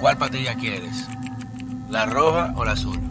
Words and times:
¿Cuál 0.00 0.16
patilla 0.16 0.54
quieres? 0.54 1.06
¿La 1.90 2.06
roja 2.06 2.54
o 2.56 2.64
la 2.64 2.72
azul? 2.72 3.09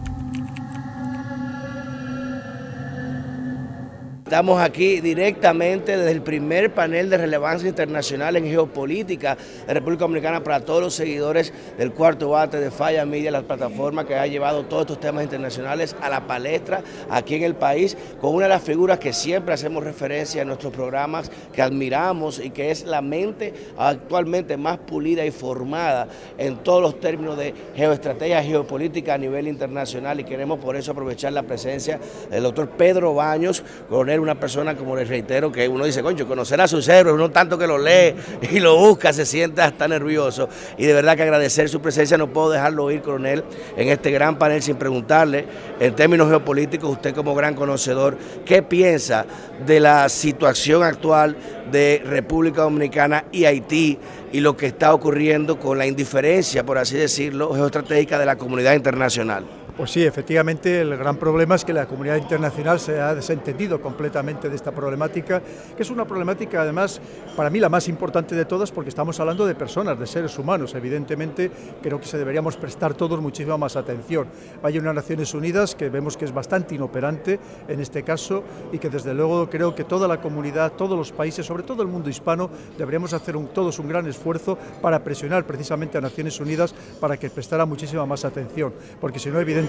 Estamos 4.30 4.62
aquí 4.62 5.00
directamente 5.00 5.96
desde 5.96 6.12
el 6.12 6.22
primer 6.22 6.72
panel 6.72 7.10
de 7.10 7.18
relevancia 7.18 7.68
internacional 7.68 8.36
en 8.36 8.44
geopolítica 8.44 9.36
de 9.66 9.74
República 9.74 10.04
Dominicana 10.04 10.44
para 10.44 10.60
todos 10.60 10.80
los 10.80 10.94
seguidores 10.94 11.52
del 11.76 11.90
cuarto 11.90 12.28
bate 12.28 12.60
de 12.60 12.70
Falla 12.70 13.04
Media, 13.04 13.32
la 13.32 13.42
plataforma 13.42 14.06
que 14.06 14.14
ha 14.14 14.28
llevado 14.28 14.66
todos 14.66 14.82
estos 14.82 15.00
temas 15.00 15.24
internacionales 15.24 15.96
a 16.00 16.08
la 16.08 16.28
palestra 16.28 16.84
aquí 17.10 17.34
en 17.34 17.42
el 17.42 17.56
país, 17.56 17.96
con 18.20 18.36
una 18.36 18.44
de 18.44 18.50
las 18.50 18.62
figuras 18.62 19.00
que 19.00 19.12
siempre 19.12 19.52
hacemos 19.52 19.82
referencia 19.82 20.42
en 20.42 20.46
nuestros 20.46 20.72
programas, 20.72 21.28
que 21.52 21.60
admiramos 21.60 22.38
y 22.38 22.50
que 22.50 22.70
es 22.70 22.84
la 22.84 23.02
mente 23.02 23.52
actualmente 23.76 24.56
más 24.56 24.78
pulida 24.78 25.26
y 25.26 25.32
formada 25.32 26.06
en 26.38 26.58
todos 26.58 26.80
los 26.80 27.00
términos 27.00 27.36
de 27.36 27.52
geoestrategia 27.74 28.44
geopolítica 28.44 29.14
a 29.14 29.18
nivel 29.18 29.48
internacional. 29.48 30.20
Y 30.20 30.24
queremos 30.24 30.60
por 30.60 30.76
eso 30.76 30.92
aprovechar 30.92 31.32
la 31.32 31.42
presencia 31.42 31.98
del 32.30 32.44
doctor 32.44 32.68
Pedro 32.68 33.12
Baños, 33.12 33.64
coronel 33.88 34.19
una 34.20 34.34
persona, 34.34 34.76
como 34.76 34.96
les 34.96 35.08
reitero, 35.08 35.50
que 35.50 35.68
uno 35.68 35.84
dice, 35.84 36.02
concho, 36.02 36.26
conocer 36.26 36.60
a 36.60 36.68
su 36.68 36.80
cerebro, 36.82 37.14
uno 37.14 37.30
tanto 37.30 37.58
que 37.58 37.66
lo 37.66 37.78
lee 37.78 38.14
y 38.50 38.60
lo 38.60 38.76
busca, 38.76 39.12
se 39.12 39.26
siente 39.26 39.62
hasta 39.62 39.88
nervioso. 39.88 40.48
Y 40.78 40.86
de 40.86 40.92
verdad 40.92 41.16
que 41.16 41.22
agradecer 41.22 41.68
su 41.68 41.80
presencia, 41.80 42.16
no 42.18 42.28
puedo 42.28 42.50
dejarlo 42.50 42.90
ir, 42.90 43.02
coronel, 43.02 43.44
en 43.76 43.88
este 43.88 44.10
gran 44.10 44.38
panel 44.38 44.62
sin 44.62 44.76
preguntarle, 44.76 45.46
en 45.78 45.94
términos 45.94 46.28
geopolíticos, 46.28 46.90
usted 46.90 47.14
como 47.14 47.34
gran 47.34 47.54
conocedor, 47.54 48.16
¿qué 48.44 48.62
piensa 48.62 49.26
de 49.66 49.80
la 49.80 50.08
situación 50.08 50.82
actual 50.82 51.36
de 51.70 52.02
República 52.04 52.62
Dominicana 52.62 53.24
y 53.32 53.44
Haití 53.44 53.98
y 54.32 54.40
lo 54.40 54.56
que 54.56 54.66
está 54.66 54.94
ocurriendo 54.94 55.58
con 55.58 55.78
la 55.78 55.86
indiferencia, 55.86 56.64
por 56.64 56.78
así 56.78 56.96
decirlo, 56.96 57.52
geoestratégica 57.54 58.18
de 58.18 58.26
la 58.26 58.36
comunidad 58.36 58.74
internacional? 58.74 59.59
Pues 59.76 59.92
sí, 59.92 60.04
efectivamente, 60.04 60.82
el 60.82 60.96
gran 60.96 61.16
problema 61.16 61.54
es 61.54 61.64
que 61.64 61.72
la 61.72 61.86
comunidad 61.86 62.16
internacional 62.16 62.78
se 62.78 63.00
ha 63.00 63.14
desentendido 63.14 63.80
completamente 63.80 64.50
de 64.50 64.56
esta 64.56 64.72
problemática, 64.72 65.40
que 65.74 65.82
es 65.82 65.90
una 65.90 66.04
problemática 66.04 66.60
además 66.60 67.00
para 67.34 67.48
mí 67.48 67.60
la 67.60 67.70
más 67.70 67.88
importante 67.88 68.34
de 68.34 68.44
todas 68.44 68.72
porque 68.72 68.90
estamos 68.90 69.18
hablando 69.20 69.46
de 69.46 69.54
personas, 69.54 69.98
de 69.98 70.06
seres 70.06 70.38
humanos. 70.38 70.74
Evidentemente, 70.74 71.50
creo 71.82 71.98
que 71.98 72.06
se 72.06 72.18
deberíamos 72.18 72.58
prestar 72.58 72.92
todos 72.92 73.20
muchísima 73.20 73.56
más 73.56 73.76
atención. 73.76 74.28
Hay 74.62 74.78
unas 74.78 74.94
Naciones 74.94 75.32
Unidas 75.32 75.74
que 75.74 75.88
vemos 75.88 76.16
que 76.16 76.26
es 76.26 76.34
bastante 76.34 76.74
inoperante 76.74 77.40
en 77.66 77.80
este 77.80 78.02
caso 78.02 78.44
y 78.72 78.78
que 78.78 78.90
desde 78.90 79.14
luego 79.14 79.48
creo 79.48 79.74
que 79.74 79.84
toda 79.84 80.06
la 80.06 80.20
comunidad, 80.20 80.72
todos 80.72 80.98
los 80.98 81.12
países, 81.12 81.46
sobre 81.46 81.62
todo 81.62 81.82
el 81.82 81.88
mundo 81.88 82.10
hispano, 82.10 82.50
deberíamos 82.76 83.14
hacer 83.14 83.36
todos 83.54 83.78
un 83.78 83.88
gran 83.88 84.06
esfuerzo 84.06 84.58
para 84.82 85.02
presionar 85.02 85.46
precisamente 85.46 85.96
a 85.96 86.00
Naciones 86.00 86.38
Unidas 86.40 86.74
para 87.00 87.16
que 87.16 87.30
prestara 87.30 87.64
muchísima 87.64 88.04
más 88.04 88.24
atención, 88.24 88.74
porque 89.00 89.18
si 89.18 89.30
no, 89.30 89.40
evidentemente, 89.40 89.59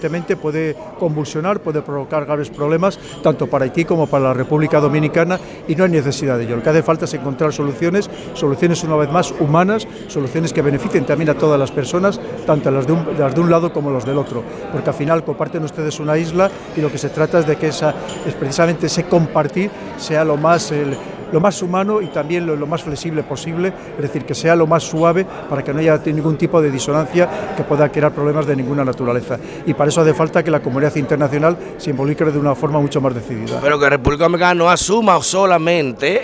puede 0.41 0.75
convulsionar, 0.99 1.59
puede 1.59 1.81
provocar 1.81 2.25
graves 2.25 2.49
problemas, 2.49 2.99
tanto 3.23 3.47
para 3.47 3.65
Haití 3.65 3.85
como 3.85 4.07
para 4.07 4.25
la 4.25 4.33
República 4.33 4.79
Dominicana, 4.79 5.39
y 5.67 5.75
no 5.75 5.83
hay 5.83 5.89
necesidad 5.89 6.37
de 6.37 6.45
ello. 6.45 6.57
Lo 6.57 6.63
que 6.63 6.69
hace 6.69 6.83
falta 6.83 7.05
es 7.05 7.13
encontrar 7.13 7.53
soluciones, 7.53 8.09
soluciones 8.33 8.83
una 8.83 8.95
vez 8.95 9.11
más 9.11 9.33
humanas, 9.39 9.87
soluciones 10.07 10.53
que 10.53 10.61
beneficien 10.61 11.05
también 11.05 11.29
a 11.29 11.35
todas 11.35 11.59
las 11.59 11.71
personas, 11.71 12.19
tanto 12.45 12.71
las 12.71 12.87
de 12.87 12.93
un, 12.93 13.07
las 13.17 13.33
de 13.33 13.41
un 13.41 13.49
lado 13.49 13.73
como 13.73 13.91
las 13.91 14.05
del 14.05 14.17
otro, 14.17 14.43
porque 14.71 14.89
al 14.89 14.95
final 14.95 15.23
comparten 15.23 15.63
ustedes 15.63 15.99
una 15.99 16.17
isla 16.17 16.49
y 16.75 16.81
lo 16.81 16.91
que 16.91 16.97
se 16.97 17.09
trata 17.09 17.39
es 17.39 17.47
de 17.47 17.55
que 17.55 17.67
esa, 17.67 17.93
es 18.25 18.33
precisamente 18.35 18.87
ese 18.87 19.03
compartir 19.05 19.69
sea 19.97 20.23
lo 20.23 20.37
más... 20.37 20.71
lo 21.31 21.39
más 21.39 21.61
humano 21.61 22.01
y 22.01 22.07
también 22.07 22.45
lo, 22.45 22.67
más 22.67 22.83
flexible 22.83 23.23
posible, 23.23 23.73
es 23.95 24.01
decir, 24.01 24.25
que 24.25 24.35
sea 24.35 24.55
lo 24.55 24.67
más 24.67 24.83
suave 24.83 25.25
para 25.49 25.63
que 25.63 25.73
no 25.73 25.79
haya 25.79 25.99
ningún 26.05 26.37
tipo 26.37 26.61
de 26.61 26.71
disonancia 26.71 27.53
que 27.55 27.63
pueda 27.63 27.89
crear 27.89 28.11
problemas 28.11 28.45
de 28.45 28.55
ninguna 28.55 28.83
naturaleza. 28.83 29.37
Y 29.65 29.73
para 29.73 29.89
eso 29.89 30.01
hace 30.01 30.13
falta 30.13 30.43
que 30.43 30.51
la 30.51 30.59
comunidad 30.59 30.95
internacional 30.95 31.57
se 31.77 31.89
involucre 31.89 32.31
de 32.31 32.39
una 32.39 32.55
forma 32.55 32.79
mucho 32.79 33.01
más 33.01 33.13
decidida. 33.13 33.59
Pero 33.61 33.79
que 33.79 33.89
República 33.89 34.25
Dominicana 34.25 34.55
no 34.55 34.69
asuma 34.69 35.21
solamente 35.21 36.21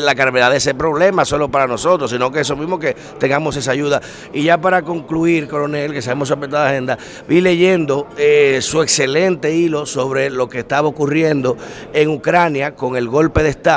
la 0.00 0.14
gravedad 0.14 0.50
de 0.50 0.56
ese 0.56 0.74
problema 0.74 1.24
solo 1.24 1.50
para 1.50 1.66
nosotros, 1.66 2.10
sino 2.10 2.30
que 2.30 2.40
eso 2.40 2.56
mismo 2.56 2.78
que 2.78 2.94
tengamos 3.18 3.56
esa 3.56 3.72
ayuda. 3.72 4.00
Y 4.32 4.44
ya 4.44 4.60
para 4.60 4.82
concluir, 4.82 5.48
coronel, 5.48 5.92
que 5.92 6.02
sabemos 6.02 6.28
su 6.28 6.34
apretada 6.34 6.70
agenda, 6.70 6.98
vi 7.28 7.40
leyendo 7.40 8.08
eh, 8.16 8.58
su 8.62 8.82
excelente 8.82 9.54
hilo 9.54 9.86
sobre 9.86 10.30
lo 10.30 10.48
que 10.48 10.60
estaba 10.60 10.88
ocurriendo 10.88 11.56
en 11.92 12.08
Ucrania 12.08 12.74
con 12.74 12.96
el 12.96 13.08
golpe 13.08 13.42
de 13.42 13.50
Estado 13.50 13.73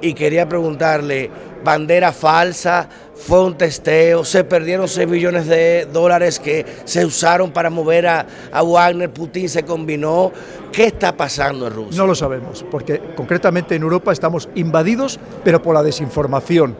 y 0.00 0.14
quería 0.14 0.48
preguntarle, 0.48 1.30
bandera 1.64 2.12
falsa, 2.12 2.88
fue 3.14 3.44
un 3.44 3.56
testeo, 3.56 4.24
se 4.24 4.44
perdieron 4.44 4.88
6 4.88 5.08
millones 5.08 5.46
de 5.46 5.86
dólares 5.92 6.38
que 6.38 6.64
se 6.84 7.04
usaron 7.04 7.50
para 7.50 7.70
mover 7.70 8.06
a, 8.06 8.26
a 8.52 8.62
Wagner, 8.62 9.10
Putin 9.10 9.48
se 9.48 9.64
combinó. 9.64 10.32
¿Qué 10.70 10.84
está 10.84 11.16
pasando 11.16 11.66
en 11.66 11.74
Rusia? 11.74 11.96
No 11.96 12.06
lo 12.06 12.14
sabemos, 12.14 12.64
porque 12.70 13.00
concretamente 13.16 13.74
en 13.74 13.82
Europa 13.82 14.12
estamos 14.12 14.48
invadidos, 14.54 15.18
pero 15.42 15.62
por 15.62 15.74
la 15.74 15.82
desinformación 15.82 16.76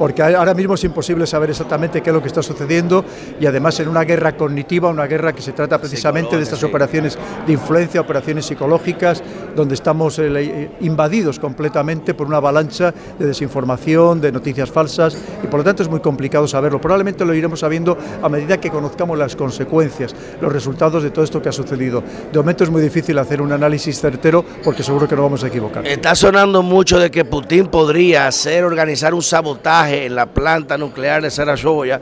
porque 0.00 0.22
ahora 0.22 0.54
mismo 0.54 0.72
es 0.72 0.84
imposible 0.84 1.26
saber 1.26 1.50
exactamente 1.50 2.00
qué 2.00 2.08
es 2.08 2.14
lo 2.14 2.22
que 2.22 2.28
está 2.28 2.42
sucediendo 2.42 3.04
y 3.38 3.44
además 3.44 3.78
en 3.80 3.88
una 3.88 4.02
guerra 4.02 4.34
cognitiva, 4.34 4.88
una 4.88 5.06
guerra 5.06 5.34
que 5.34 5.42
se 5.42 5.52
trata 5.52 5.76
precisamente 5.76 6.38
de 6.38 6.42
estas 6.42 6.64
operaciones 6.64 7.18
de 7.46 7.52
influencia, 7.52 8.00
operaciones 8.00 8.46
psicológicas, 8.46 9.22
donde 9.54 9.74
estamos 9.74 10.18
eh, 10.18 10.70
invadidos 10.80 11.38
completamente 11.38 12.14
por 12.14 12.26
una 12.26 12.38
avalancha 12.38 12.92
de 13.18 13.26
desinformación, 13.26 14.20
de 14.20 14.32
noticias 14.32 14.70
falsas 14.70 15.16
y 15.42 15.46
por 15.46 15.60
lo 15.60 15.64
tanto 15.64 15.82
es 15.82 15.88
muy 15.88 16.00
complicado 16.00 16.46
saberlo. 16.46 16.80
Probablemente 16.80 17.24
lo 17.24 17.34
iremos 17.34 17.60
sabiendo 17.60 17.96
a 18.22 18.28
medida 18.28 18.60
que 18.60 18.70
conozcamos 18.70 19.18
las 19.18 19.36
consecuencias, 19.36 20.14
los 20.40 20.52
resultados 20.52 21.02
de 21.02 21.10
todo 21.10 21.24
esto 21.24 21.42
que 21.42 21.48
ha 21.48 21.52
sucedido. 21.52 22.02
De 22.32 22.38
momento 22.38 22.64
es 22.64 22.70
muy 22.70 22.82
difícil 22.82 23.18
hacer 23.18 23.42
un 23.42 23.52
análisis 23.52 24.00
certero 24.00 24.44
porque 24.64 24.82
seguro 24.82 25.08
que 25.08 25.16
no 25.16 25.22
vamos 25.22 25.44
a 25.44 25.48
equivocar. 25.48 25.86
Está 25.86 26.14
sonando 26.14 26.62
mucho 26.62 26.98
de 26.98 27.10
que 27.10 27.24
Putin 27.24 27.66
podría 27.66 28.26
hacer, 28.26 28.64
organizar 28.64 29.14
un 29.14 29.22
sabotaje 29.22 30.06
en 30.06 30.14
la 30.14 30.26
planta 30.26 30.76
nuclear 30.78 31.22
de 31.22 31.30
Sarashoya 31.30 32.00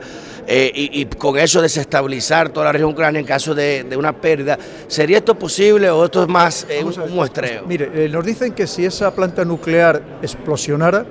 eh, 0.51 0.71
y, 0.73 1.05
con 1.05 1.37
eso 1.37 1.61
desestabilizar 1.61 2.49
toda 2.49 2.65
la 2.65 2.71
región 2.71 2.89
ucrania 2.89 3.19
en 3.19 3.25
caso 3.27 3.53
de, 3.53 3.85
una 3.95 4.13
pérdida. 4.13 4.57
¿Sería 4.87 5.19
esto 5.19 5.35
posible 5.35 5.91
o 5.91 6.05
esto 6.05 6.23
es 6.23 6.27
más 6.27 6.65
eh, 6.67 6.83
un, 6.83 7.13
muestreo? 7.13 7.67
Mire, 7.67 7.91
eh, 7.93 8.09
nos 8.09 8.25
dicen 8.25 8.53
que 8.53 8.65
si 8.65 8.83
esa 8.83 9.13
planta 9.13 9.45
nuclear 9.45 10.01
explosionara, 10.23 11.05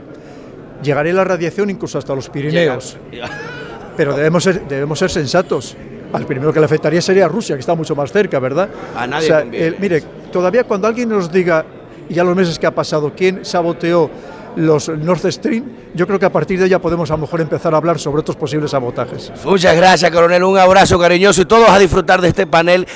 llegaría 0.83 1.13
la 1.13 1.23
radiación 1.23 1.71
incluso 1.71 1.99
hasta 1.99 2.17
los 2.17 2.29
Pirineos. 2.29 2.97
Pero 3.97 4.17
debemos 4.17 4.43
ser, 4.43 4.67
debemos 4.67 4.99
ser 4.99 5.11
sensatos. 5.11 5.77
Al 6.13 6.27
primero 6.27 6.53
que 6.53 6.59
le 6.59 6.67
afectaría 6.67 7.01
sería 7.01 7.29
Rusia, 7.29 7.55
que 7.55 7.61
está 7.61 7.77
mucho 7.77 7.95
más 7.95 8.11
cerca, 8.11 8.41
¿verdad? 8.41 8.69
A 8.97 9.07
nadie. 9.07 9.77
mire, 9.79 10.03
todavía 10.33 10.65
cuando 10.65 10.89
alguien 10.89 11.11
nos 11.11 11.31
diga, 11.31 11.65
y 12.09 12.15
ya 12.15 12.25
los 12.25 12.35
meses 12.35 12.59
que 12.59 12.67
ha 12.67 12.75
pasado, 12.75 13.13
quién 13.17 13.45
saboteó 13.45 14.11
los 14.57 14.89
Nord 14.89 15.31
Stream, 15.31 15.65
yo 15.95 16.07
creo 16.07 16.19
que 16.19 16.27
a 16.27 16.33
partir 16.33 16.59
de 16.59 16.67
ella 16.67 16.81
podemos 16.81 17.11
a 17.11 17.15
lo 17.15 17.23
mejor 17.23 17.41
empezar 17.41 17.75
a 17.75 17.77
hablar 17.77 17.99
sobre 17.99 18.21
otros 18.21 18.37
posibles 18.37 18.71
sabotajes. 18.71 19.33
Muchas 19.45 19.77
gracias, 19.77 20.11
coronel. 20.11 20.45
Un 20.45 20.59
abrazo 20.59 20.99
cariñoso 20.99 21.43
y 21.43 21.45
todos 21.45 21.69
a 21.69 21.79
disfrutar 21.79 22.21
de 22.21 22.29
este 22.29 22.47
panel 22.47 22.87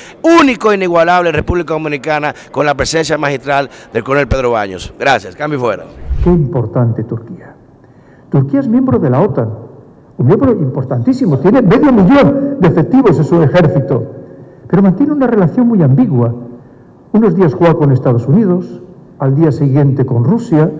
único 0.41 0.71
e 0.71 0.75
inigualable 0.75 1.29
en 1.29 1.35
República 1.35 1.73
Dominicana 1.73 2.33
con 2.51 2.65
la 2.65 2.75
presencia 2.75 3.17
magistral 3.17 3.69
del 3.91 4.03
coronel 4.03 4.27
Pedro 4.27 4.51
Baños. 4.51 4.93
Gracias. 4.99 5.35
Cambio 5.35 5.59
fuera. 5.59 5.85
Qué 6.23 6.29
importante 6.29 7.03
Turquía. 7.03 7.55
Turquía 8.29 8.61
es 8.61 8.67
miembro 8.67 8.97
de 8.97 9.09
la 9.09 9.21
OTAN, 9.21 9.49
un 10.17 10.25
miembro 10.25 10.51
importantísimo, 10.53 11.37
tiene 11.37 11.61
medio 11.61 11.91
millón 11.91 12.57
de 12.59 12.67
efectivos 12.67 13.17
en 13.17 13.23
su 13.23 13.41
ejército, 13.43 14.03
pero 14.67 14.81
mantiene 14.81 15.13
una 15.13 15.27
relación 15.27 15.67
muy 15.67 15.83
ambigua. 15.83 16.33
Unos 17.11 17.35
días 17.35 17.53
juega 17.53 17.75
con 17.75 17.91
Estados 17.91 18.27
Unidos, 18.27 18.81
al 19.19 19.35
día 19.35 19.51
siguiente 19.51 20.05
con 20.05 20.23
Rusia, 20.23 20.71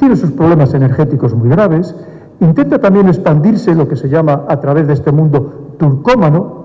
tiene 0.00 0.16
sus 0.16 0.30
problemas 0.30 0.72
energéticos 0.72 1.34
muy 1.34 1.50
graves, 1.50 1.94
intenta 2.40 2.78
también 2.78 3.08
expandirse 3.08 3.74
lo 3.74 3.86
que 3.86 3.96
se 3.96 4.08
llama 4.08 4.46
a 4.48 4.58
través 4.58 4.86
de 4.86 4.94
este 4.94 5.12
mundo 5.12 5.74
turcómano, 5.78 6.60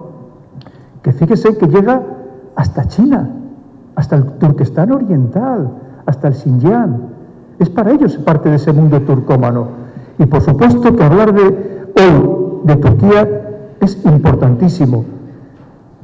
que 1.04 1.12
fíjese 1.12 1.58
que 1.58 1.68
llega 1.68 2.02
hasta 2.56 2.88
China, 2.88 3.30
hasta 3.94 4.16
el 4.16 4.24
Turquestán 4.40 4.94
oriental, 4.94 5.70
hasta 6.06 6.30
el 6.30 6.34
Xinjiang. 6.36 6.96
Es 7.60 7.70
para 7.70 7.92
ellos 7.92 8.16
parte 8.20 8.50
de 8.50 8.56
ese 8.56 8.72
mundo 8.72 9.02
turcómano. 9.02 9.68
Y 10.18 10.26
por 10.28 10.40
supuesto 10.40 10.96
que 10.96 11.04
hablar 11.04 11.34
de 11.34 11.44
hoy 11.44 12.62
de 12.64 12.76
Turquía 12.78 13.74
es 13.82 14.06
importantísimo. 14.06 15.04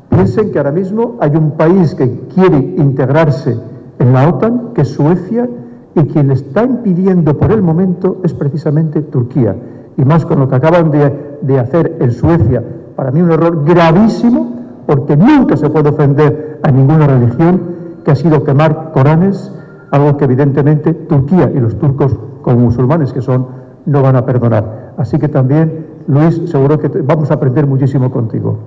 Piensen 0.09 0.51
que 0.51 0.57
ahora 0.57 0.71
mismo 0.71 1.15
hay 1.21 1.33
un 1.37 1.51
país 1.51 1.95
que 1.95 2.27
quiere 2.35 2.57
integrarse 2.77 3.57
en 3.99 4.11
la 4.11 4.27
OTAN, 4.27 4.73
que 4.73 4.81
es 4.81 4.89
Suecia, 4.89 5.47
y 5.95 6.03
quien 6.05 6.27
le 6.29 6.35
está 6.35 6.63
impidiendo 6.63 7.37
por 7.37 7.51
el 7.51 7.61
momento 7.61 8.17
es 8.23 8.33
precisamente 8.33 9.01
Turquía. 9.01 9.55
Y 9.97 10.05
más 10.05 10.25
con 10.25 10.39
lo 10.39 10.47
que 10.47 10.55
acaban 10.55 10.91
de, 10.91 11.59
hacer 11.59 11.97
en 11.99 12.11
Suecia, 12.11 12.63
para 12.95 13.11
mí 13.11 13.21
un 13.21 13.31
error 13.31 13.63
gravísimo, 13.65 14.55
porque 14.85 15.17
nunca 15.17 15.57
se 15.57 15.69
puede 15.69 15.89
ofender 15.89 16.59
a 16.63 16.71
ninguna 16.71 17.07
religión, 17.07 17.61
que 18.05 18.11
ha 18.11 18.15
sido 18.15 18.43
quemar 18.43 18.91
Coranes, 18.93 19.53
algo 19.91 20.17
que 20.17 20.25
evidentemente 20.25 20.93
Turquía 20.93 21.51
y 21.53 21.59
los 21.59 21.77
turcos, 21.77 22.15
como 22.41 22.57
musulmanes 22.57 23.11
que 23.13 23.21
son, 23.21 23.47
no 23.85 24.01
van 24.01 24.15
a 24.15 24.25
perdonar. 24.25 24.93
Así 24.97 25.19
que 25.19 25.27
también 25.27 25.85
Luis, 26.07 26.41
seguro 26.49 26.79
que 26.79 26.87
vamos 26.87 27.29
a 27.31 27.35
aprender 27.35 27.67
muchísimo 27.67 28.09
contigo. 28.11 28.57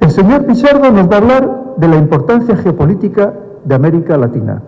El 0.00 0.10
señor 0.10 0.44
Pichardo 0.46 0.90
nos 0.90 1.10
va 1.10 1.14
a 1.14 1.18
hablar 1.18 1.62
de 1.76 1.88
la 1.88 1.96
importancia 1.96 2.56
geopolítica 2.56 3.32
de 3.64 3.74
América 3.74 4.16
Latina. 4.16 4.62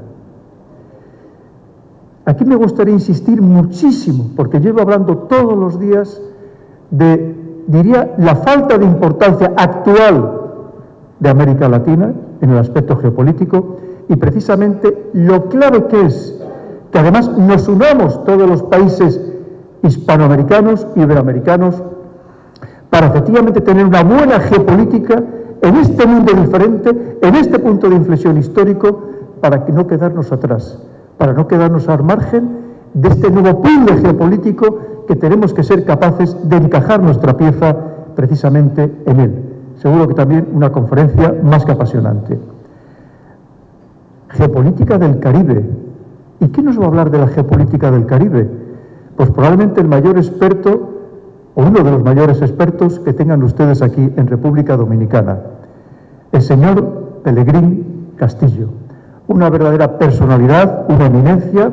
Aquí 2.26 2.44
me 2.44 2.56
gustaría 2.56 2.94
insistir 2.94 3.42
muchísimo, 3.42 4.30
porque 4.36 4.60
llevo 4.60 4.80
hablando 4.80 5.18
todos 5.18 5.56
los 5.56 5.78
días 5.78 6.22
de, 6.90 7.36
diría, 7.66 8.14
la 8.18 8.36
falta 8.36 8.78
de 8.78 8.86
importancia 8.86 9.52
actual 9.56 10.40
de 11.20 11.28
América 11.28 11.68
Latina 11.68 12.12
en 12.40 12.50
el 12.50 12.58
aspecto 12.58 12.96
geopolítico 12.96 13.76
y 14.08 14.16
precisamente 14.16 15.10
lo 15.12 15.48
clave 15.48 15.86
que 15.86 16.06
es 16.06 16.40
que 16.90 16.98
además 16.98 17.28
nos 17.36 17.68
unamos 17.68 18.24
todos 18.24 18.48
los 18.48 18.62
países 18.62 19.20
hispanoamericanos 19.82 20.86
iberoamericanos 20.94 21.82
para 22.88 23.08
efectivamente 23.08 23.60
tener 23.60 23.84
una 23.84 24.02
buena 24.04 24.38
geopolítica 24.40 25.22
en 25.60 25.76
este 25.76 26.06
mundo 26.06 26.32
diferente, 26.32 27.18
en 27.20 27.34
este 27.34 27.58
punto 27.58 27.88
de 27.88 27.96
inflexión 27.96 28.38
histórico, 28.38 29.08
para 29.40 29.64
que 29.64 29.72
no 29.72 29.86
quedarnos 29.86 30.30
atrás, 30.30 30.80
para 31.18 31.32
no 31.32 31.46
quedarnos 31.46 31.88
al 31.88 32.02
margen 32.02 32.48
de 32.94 33.08
este 33.08 33.30
nuevo 33.30 33.62
puzzle 33.62 33.96
geopolítico 34.00 34.78
que 35.06 35.16
tenemos 35.16 35.52
que 35.52 35.62
ser 35.62 35.84
capaces 35.84 36.36
de 36.48 36.56
encajar 36.56 37.02
nuestra 37.02 37.36
pieza 37.36 37.76
precisamente 38.14 38.90
en 39.06 39.20
él. 39.20 39.42
Seguro 39.76 40.08
que 40.08 40.14
también 40.14 40.48
una 40.52 40.70
conferencia 40.70 41.34
más 41.42 41.64
que 41.64 41.72
apasionante. 41.72 42.38
Geopolítica 44.28 44.98
del 44.98 45.18
Caribe. 45.18 45.64
¿Y 46.40 46.48
qué 46.48 46.62
nos 46.62 46.78
va 46.78 46.84
a 46.84 46.88
hablar 46.88 47.10
de 47.10 47.18
la 47.18 47.28
geopolítica 47.28 47.90
del 47.90 48.06
Caribe? 48.06 48.48
Pues 49.16 49.30
probablemente 49.30 49.80
el 49.80 49.88
mayor 49.88 50.16
experto 50.16 50.94
o 51.54 51.62
uno 51.62 51.82
de 51.82 51.90
los 51.90 52.02
mayores 52.02 52.40
expertos 52.42 52.98
que 53.00 53.12
tengan 53.12 53.42
ustedes 53.42 53.82
aquí 53.82 54.12
en 54.16 54.26
República 54.26 54.76
Dominicana, 54.76 55.38
el 56.32 56.42
señor 56.42 57.20
Pelegrín 57.22 58.12
Castillo, 58.16 58.68
una 59.28 59.50
verdadera 59.50 59.98
personalidad, 59.98 60.84
una 60.88 61.06
eminencia, 61.06 61.70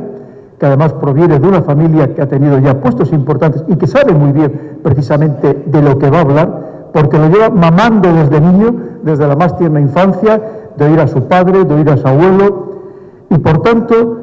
que 0.60 0.66
además 0.66 0.94
proviene 0.94 1.40
de 1.40 1.48
una 1.48 1.62
familia 1.64 2.14
que 2.14 2.22
ha 2.22 2.28
tenido 2.28 2.60
ya 2.60 2.80
puestos 2.80 3.12
importantes 3.12 3.64
y 3.68 3.76
que 3.78 3.88
sabe 3.88 4.14
muy 4.14 4.32
bien 4.32 4.78
precisamente 4.84 5.64
de 5.66 5.82
lo 5.82 5.98
que 5.98 6.10
va 6.10 6.20
a 6.20 6.22
hablar, 6.22 6.90
porque 6.94 7.18
lo 7.18 7.30
lleva 7.30 7.50
mamando 7.50 8.14
desde 8.14 8.40
niño, 8.40 8.76
desde 9.04 9.28
la 9.28 9.36
más 9.36 9.58
tierna 9.58 9.80
infancia, 9.80 10.40
de 10.78 10.86
oír 10.86 11.00
a 11.00 11.08
su 11.08 11.24
padre, 11.24 11.64
de 11.64 11.74
oír 11.74 11.90
a 11.90 11.98
su 11.98 12.08
abuelo, 12.08 12.72
y 13.30 13.38
por 13.40 13.64
tanto 13.64 14.18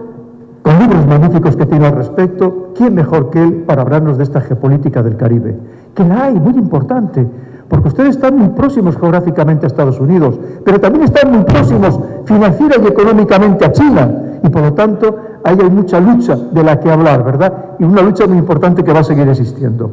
con 0.63 0.79
libros 0.79 1.07
magníficos 1.07 1.57
que 1.57 1.67
tiene 1.67 1.87
al 1.87 1.97
respecto, 1.97 2.69
¿quién 2.77 2.95
mejor 2.95 3.31
que 3.31 3.43
él 3.43 3.65
para 3.67 3.83
hablarnos 3.83 4.19
de 4.19 4.25
esta 4.25 4.41
geopolítica 4.41 5.03
del 5.03 5.17
Caribe? 5.17 5.57
Que 5.95 6.05
la 6.05 6.25
hay, 6.25 6.35
muy 6.35 6.55
importante, 6.55 7.27
porque 7.69 7.89
ustedes 7.89 8.17
están 8.17 8.37
muy 8.37 8.49
próximos 8.51 8.97
geográficamente 8.97 9.67
a 9.67 9.69
Estados 9.69 10.01
Unidos, 10.01 10.39
pero 10.65 10.81
también 10.81 11.05
están 11.05 11.31
muy 11.31 11.45
próximos 11.45 12.01
financiera 12.25 12.77
y 12.83 12.87
económicamente 12.87 13.65
a 13.65 13.73
China, 13.73 14.11
y 14.43 14.49
por 14.49 14.63
lo 14.63 14.73
tanto 14.73 15.17
ahí 15.45 15.57
hay 15.61 15.71
mucha 15.71 16.01
lucha 16.01 16.37
de 16.37 16.63
la 16.63 16.81
que 16.81 16.91
hablar, 16.91 17.25
¿verdad? 17.25 17.53
Y 17.79 17.85
una 17.85 18.03
lucha 18.03 18.27
muy 18.27 18.39
importante 18.39 18.83
que 18.83 18.93
va 18.93 19.01
a 19.01 19.05
seguir 19.05 19.29
existiendo. 19.29 19.91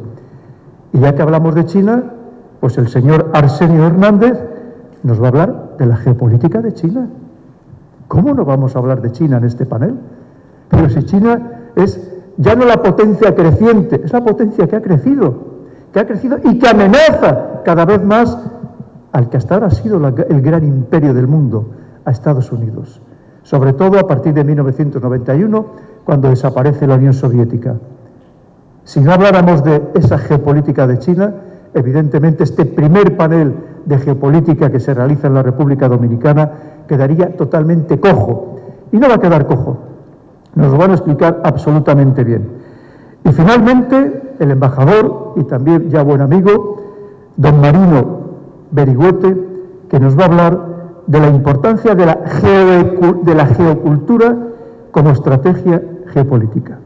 Y 0.92 1.00
ya 1.00 1.14
que 1.14 1.22
hablamos 1.22 1.54
de 1.54 1.64
China, 1.66 2.04
pues 2.60 2.78
el 2.78 2.88
señor 2.88 3.30
Arsenio 3.34 3.86
Hernández 3.86 4.38
nos 5.02 5.20
va 5.20 5.26
a 5.26 5.28
hablar 5.28 5.76
de 5.78 5.86
la 5.86 5.96
geopolítica 5.96 6.62
de 6.62 6.72
China. 6.72 7.08
¿Cómo 8.08 8.34
no 8.34 8.44
vamos 8.44 8.74
a 8.74 8.78
hablar 8.78 9.02
de 9.02 9.12
China 9.12 9.36
en 9.36 9.44
este 9.44 9.66
panel? 9.66 9.94
Pero 10.68 10.88
si 10.88 11.02
China 11.04 11.40
es 11.76 12.12
ya 12.38 12.54
no 12.54 12.64
la 12.64 12.82
potencia 12.82 13.34
creciente, 13.34 14.00
es 14.04 14.12
la 14.12 14.22
potencia 14.22 14.66
que 14.66 14.76
ha 14.76 14.82
crecido, 14.82 15.34
ha 16.00 16.06
crecido 16.06 16.38
y 16.44 16.58
que 16.58 16.68
amenaza 16.68 17.62
cada 17.64 17.84
vez 17.84 18.04
más 18.04 18.36
al 19.12 19.28
que 19.28 19.36
hasta 19.36 19.54
ahora 19.54 19.68
ha 19.68 19.70
sido 19.70 19.96
el 20.06 20.42
gran 20.42 20.64
imperio 20.64 21.14
del 21.14 21.26
mundo, 21.26 21.70
a 22.04 22.10
Estados 22.10 22.52
Unidos. 22.52 23.00
Sobre 23.42 23.72
todo 23.72 23.98
a 23.98 24.06
partir 24.06 24.32
de 24.32 24.44
1991, 24.44 25.66
cuando 26.04 26.30
desaparece 26.30 26.86
la 26.86 26.94
Unión 26.94 27.12
Soviética. 27.12 27.74
Si 28.84 29.00
no 29.00 29.12
habláramos 29.12 29.64
de 29.64 29.90
esa 29.94 30.18
geopolítica 30.18 30.86
de 30.86 30.98
China, 30.98 31.34
evidentemente 31.74 32.44
este 32.44 32.64
primer 32.64 33.16
panel 33.16 33.54
de 33.84 33.98
geopolítica 33.98 34.70
que 34.70 34.80
se 34.80 34.94
realiza 34.94 35.26
en 35.26 35.34
la 35.34 35.42
República 35.42 35.88
Dominicana 35.88 36.50
quedaría 36.86 37.36
totalmente 37.36 37.98
cojo. 37.98 38.60
Y 38.92 38.98
no 38.98 39.08
va 39.08 39.14
a 39.16 39.20
quedar 39.20 39.46
cojo, 39.46 39.78
nos 40.54 40.70
lo 40.70 40.78
van 40.78 40.92
a 40.92 40.94
explicar 40.94 41.40
absolutamente 41.42 42.22
bien. 42.22 42.48
Y 43.24 43.32
finalmente, 43.32 44.22
el 44.38 44.50
embajador 44.50 45.34
y 45.36 45.44
también 45.44 45.90
ya 45.90 46.02
buen 46.02 46.20
amigo, 46.20 46.82
don 47.36 47.60
Marino 47.60 48.20
Berigüete, 48.70 49.36
que 49.88 50.00
nos 50.00 50.18
va 50.18 50.22
a 50.22 50.26
hablar 50.26 50.66
de 51.06 51.20
la 51.20 51.28
importancia 51.28 51.94
de 51.94 52.06
la, 52.06 52.18
de 53.22 53.34
la 53.34 53.46
geocultura 53.46 54.36
como 54.90 55.10
estrategia 55.10 55.82
geopolítica. 56.08 56.78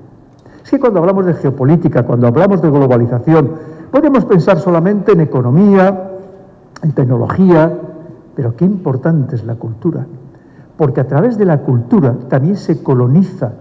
Es 0.63 0.71
que 0.71 0.79
cuando 0.79 1.01
hablamos 1.01 1.27
de 1.27 1.35
geopolítica, 1.35 2.05
cuando 2.05 2.27
hablamos 2.27 2.61
de 2.61 2.71
globalización, 2.71 3.51
podemos 3.91 4.25
pensar 4.25 4.59
solamente 4.59 5.13
en 5.13 5.21
economía, 5.21 6.11
en 6.83 6.93
tecnología, 6.93 7.73
pero 8.35 8.55
qué 8.57 8.65
importante 8.65 9.37
es 9.37 9.45
la 9.45 9.55
cultura 9.55 10.07
porque 10.81 11.03
a 11.03 11.07
través 11.07 11.37
de 11.37 11.45
la 11.45 11.59
cultura 11.59 12.15
también 12.31 12.57
se 12.57 12.83
coloniza. 12.83 13.53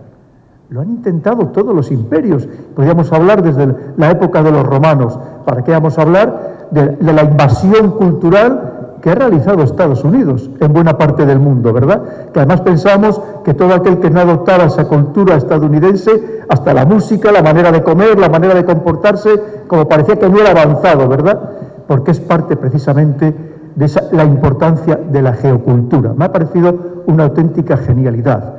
Lo 0.69 0.81
han 0.81 0.89
intentado 0.89 1.47
todos 1.47 1.75
los 1.75 1.91
imperios. 1.91 2.47
Podríamos 2.75 3.11
hablar 3.11 3.41
desde 3.41 3.75
la 3.97 4.11
época 4.11 4.43
de 4.43 4.51
los 4.51 4.63
romanos. 4.63 5.17
¿Para 5.43 5.63
qué 5.63 5.71
vamos 5.71 5.97
a 5.97 6.03
hablar 6.03 6.67
de, 6.69 6.95
la 7.11 7.23
invasión 7.23 7.91
cultural 7.91 8.97
que 9.01 9.09
ha 9.09 9.15
realizado 9.15 9.63
Estados 9.63 10.03
Unidos 10.03 10.51
en 10.59 10.71
buena 10.71 10.95
parte 10.95 11.25
del 11.25 11.39
mundo, 11.39 11.73
¿verdad? 11.73 12.03
Que 12.31 12.41
además 12.41 12.61
pensamos 12.61 13.19
que 13.43 13.55
todo 13.55 13.73
aquel 13.73 13.97
que 13.97 14.11
no 14.11 14.19
adoptara 14.19 14.65
esa 14.65 14.87
cultura 14.87 15.37
estadounidense, 15.37 16.41
hasta 16.47 16.71
la 16.75 16.85
música, 16.85 17.31
la 17.31 17.41
manera 17.41 17.71
de 17.71 17.81
comer, 17.81 18.19
la 18.19 18.29
manera 18.29 18.53
de 18.53 18.65
comportarse, 18.65 19.41
como 19.65 19.89
parecía 19.89 20.19
que 20.19 20.29
no 20.29 20.39
era 20.39 20.51
avanzado, 20.51 21.07
¿verdad? 21.07 21.49
Porque 21.87 22.11
es 22.11 22.19
parte 22.19 22.55
precisamente 22.55 23.33
de 23.75 23.91
la 24.11 24.23
importancia 24.23 24.97
de 24.97 25.21
la 25.23 25.33
geocultura. 25.33 26.13
Me 26.15 26.25
ha 26.25 26.31
parecido 26.31 26.75
una 27.07 27.23
auténtica 27.23 27.77
genialidad, 27.77 28.58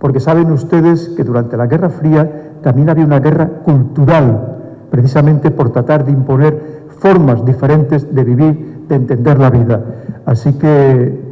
porque 0.00 0.18
saben 0.18 0.50
ustedes 0.50 1.10
que 1.10 1.22
durante 1.22 1.56
la 1.56 1.66
Guerra 1.66 1.90
Fría 1.90 2.56
también 2.62 2.88
había 2.88 3.04
una 3.04 3.20
guerra 3.20 3.46
cultural, 3.62 4.56
precisamente 4.90 5.50
por 5.50 5.70
tratar 5.70 6.04
de 6.04 6.12
imponer 6.12 6.80
formas 6.98 7.44
diferentes 7.44 8.12
de 8.12 8.24
vivir, 8.24 8.84
de 8.88 8.94
entender 8.96 9.38
la 9.38 9.50
vida. 9.50 9.84
Así 10.24 10.54
que 10.54 11.30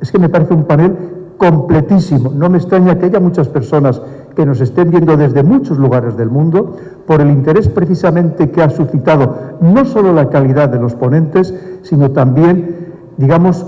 es 0.00 0.12
que 0.12 0.18
me 0.18 0.28
parece 0.28 0.54
un 0.54 0.64
panel 0.64 0.96
completísimo. 1.36 2.30
No 2.30 2.50
me 2.50 2.58
extraña 2.58 2.98
que 2.98 3.06
haya 3.06 3.20
muchas 3.20 3.48
personas 3.48 4.00
que 4.36 4.44
nos 4.44 4.60
estén 4.60 4.90
viendo 4.90 5.16
desde 5.16 5.42
muchos 5.42 5.78
lugares 5.78 6.16
del 6.16 6.28
mundo 6.30 6.76
por 7.06 7.22
el 7.22 7.30
interés 7.30 7.68
precisamente 7.68 8.50
que 8.50 8.62
ha 8.62 8.68
suscitado 8.70 9.56
no 9.60 9.84
solo 9.86 10.12
la 10.12 10.28
calidad 10.28 10.68
de 10.68 10.78
los 10.78 10.94
ponentes, 10.94 11.54
sino 11.82 12.10
también, 12.10 12.92
digamos, 13.16 13.66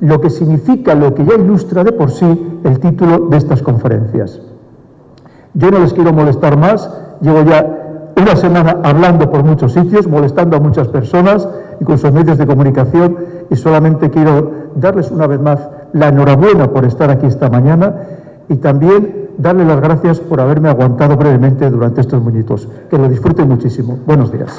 lo 0.00 0.20
que 0.20 0.30
significa, 0.30 0.94
lo 0.94 1.14
que 1.14 1.24
ya 1.24 1.34
ilustra 1.34 1.84
de 1.84 1.92
por 1.92 2.10
sí 2.10 2.60
el 2.64 2.78
título 2.80 3.28
de 3.28 3.36
estas 3.36 3.62
conferencias. 3.62 4.40
Yo 5.54 5.70
no 5.70 5.78
les 5.78 5.92
quiero 5.92 6.12
molestar 6.12 6.56
más, 6.56 6.90
llevo 7.20 7.42
ya 7.42 8.12
una 8.16 8.36
semana 8.36 8.78
hablando 8.82 9.30
por 9.30 9.44
muchos 9.44 9.72
sitios, 9.72 10.06
molestando 10.06 10.56
a 10.56 10.60
muchas 10.60 10.88
personas 10.88 11.48
y 11.80 11.84
con 11.84 11.98
sus 11.98 12.12
medios 12.12 12.38
de 12.38 12.46
comunicación 12.46 13.16
y 13.50 13.56
solamente 13.56 14.10
quiero 14.10 14.52
darles 14.76 15.10
una 15.10 15.26
vez 15.26 15.40
más 15.40 15.68
la 15.92 16.08
enhorabuena 16.08 16.70
por 16.70 16.84
estar 16.84 17.10
aquí 17.10 17.26
esta 17.26 17.48
mañana 17.48 17.94
y 18.48 18.56
también 18.56 19.30
darles 19.38 19.66
las 19.66 19.80
gracias 19.80 20.20
por 20.20 20.40
haberme 20.40 20.68
aguantado 20.68 21.16
brevemente 21.16 21.68
durante 21.70 22.00
estos 22.00 22.22
minutos. 22.24 22.68
Que 22.90 22.98
lo 22.98 23.08
disfruten 23.08 23.48
muchísimo. 23.48 23.98
Buenos 24.06 24.32
días. 24.32 24.52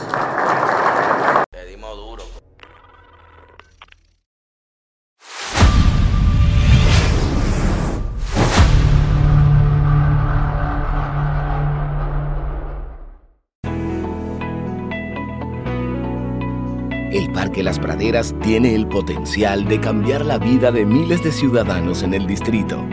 El 17.16 17.32
Parque 17.32 17.64
Las 17.64 17.80
Praderas 17.80 18.36
tiene 18.42 18.76
el 18.76 18.88
potencial 18.88 19.64
de 19.70 19.80
cambiar 19.80 20.26
la 20.26 20.38
vida 20.38 20.70
de 20.70 20.86
miles 20.86 21.24
de 21.24 21.32
ciudadanos 21.32 22.04
en 22.04 22.14
el 22.14 22.28
distrito. 22.28 22.84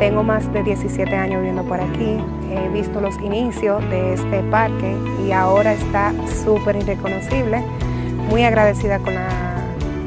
Tengo 0.00 0.24
más 0.24 0.52
de 0.52 0.64
17 0.64 1.14
años 1.14 1.36
viviendo 1.36 1.62
por 1.62 1.80
aquí, 1.80 2.16
he 2.50 2.68
visto 2.70 3.00
los 3.00 3.16
inicios 3.20 3.88
de 3.88 4.14
este 4.14 4.42
parque 4.50 4.96
y 5.24 5.30
ahora 5.30 5.74
está 5.74 6.12
súper 6.44 6.74
irreconocible. 6.74 7.62
Muy 8.28 8.42
agradecida 8.42 8.98
con, 8.98 9.14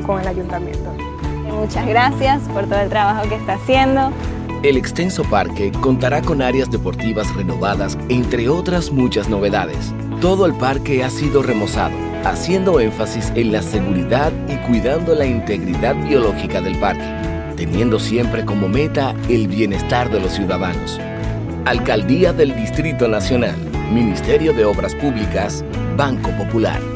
con 0.06 0.20
el 0.20 0.28
ayuntamiento. 0.28 0.94
Muchas 1.50 1.88
gracias 1.88 2.42
por 2.50 2.66
todo 2.66 2.82
el 2.82 2.90
trabajo 2.90 3.30
que 3.30 3.36
está 3.36 3.54
haciendo. 3.54 4.12
El 4.64 4.76
extenso 4.76 5.24
parque 5.24 5.72
contará 5.72 6.22
con 6.22 6.42
áreas 6.42 6.70
deportivas 6.70 7.34
renovadas, 7.38 7.98
entre 8.10 8.48
otras 8.48 8.92
muchas 8.92 9.28
novedades 9.28 9.94
Todo 10.22 10.46
el 10.46 10.54
parque 10.54 11.04
ha 11.04 11.10
sido 11.10 11.44
remozado, 11.44 11.96
haciendo 12.26 12.80
énfasis 12.80 13.32
en 13.36 13.52
la 13.52 13.62
seguridad 13.62 14.32
y 14.48 14.56
cuidando 14.68 15.16
la 15.16 15.26
integridad 15.26 15.96
biológica 15.96 16.62
del 16.62 16.78
parque, 16.78 17.06
teniendo 17.56 18.00
siempre 18.00 18.46
como 18.46 18.68
meta 18.68 19.16
el 19.30 19.48
bienestar 19.48 20.10
de 20.10 20.20
los 20.20 20.34
ciudadanos. 20.34 21.00
Alcaldía 21.66 22.34
del 22.34 22.56
Distrito 22.56 23.08
Nacional, 23.08 23.56
Ministerio 23.94 24.54
de 24.54 24.66
Obras 24.66 24.96
Públicas, 24.96 25.64
Banco 25.96 26.30
Popular. 26.32 26.93